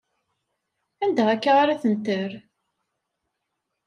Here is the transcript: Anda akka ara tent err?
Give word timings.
Anda 1.03 1.23
akka 1.33 1.51
ara 1.61 1.81
tent 1.81 2.07
err? 2.21 2.33